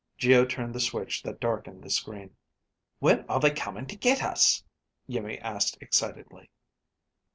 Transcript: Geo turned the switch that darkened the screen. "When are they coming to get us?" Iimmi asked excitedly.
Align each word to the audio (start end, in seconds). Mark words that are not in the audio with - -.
Geo 0.17 0.45
turned 0.45 0.73
the 0.73 0.79
switch 0.79 1.21
that 1.21 1.39
darkened 1.39 1.83
the 1.83 1.89
screen. 1.91 2.35
"When 2.97 3.19
are 3.29 3.39
they 3.39 3.51
coming 3.51 3.85
to 3.85 3.95
get 3.95 4.23
us?" 4.23 4.63
Iimmi 5.07 5.39
asked 5.41 5.77
excitedly. 5.79 6.49